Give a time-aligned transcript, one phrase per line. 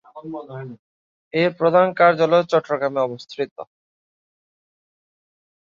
[1.33, 3.55] এর প্রধান কার্যালয় চট্টগ্রামে অবস্থিত।